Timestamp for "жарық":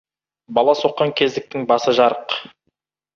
2.01-2.39